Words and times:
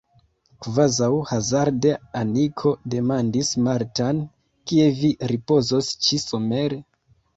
Kvazaŭ 0.67 1.09
hazarde 1.31 1.91
Aniko 2.21 2.73
demandis 2.95 3.51
Martan: 3.67 4.23
Kie 4.71 4.89
vi 5.03 5.13
ripozos 5.33 5.93
ĉi-somere? 6.07 6.81